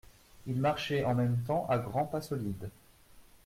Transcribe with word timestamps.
Il 0.47 0.59
marchait 0.59 1.03
en 1.05 1.13
même 1.13 1.37
temps 1.45 1.67
à 1.69 1.77
grands 1.77 2.05
pas 2.07 2.21
solides. 2.21 2.71